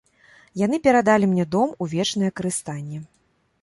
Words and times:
Яны 0.61 0.79
перадалі 0.87 1.25
мне 1.35 1.45
дом 1.53 1.77
у 1.83 1.91
вечнае 1.95 2.29
карыстанне. 2.39 3.09